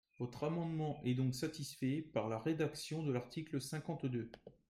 [0.17, 4.31] Votre amendement est donc satisfait par la rédaction de l’article cinquante-deux.